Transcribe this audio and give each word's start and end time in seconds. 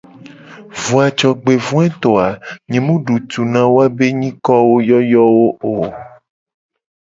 Vo 0.83 0.95
a 1.05 1.07
jogbevoeto 1.19 2.09
a 2.27 2.29
nye 2.69 2.79
mu 2.85 2.95
du 3.05 3.15
tu 3.29 3.41
na 3.53 3.61
woabe 3.73 3.95
be 3.97 4.07
nyikoyoyowo 4.19 5.45
o. 5.71 5.71